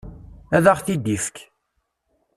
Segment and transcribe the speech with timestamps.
[0.55, 1.37] Ad aɣ-t-id-ifek.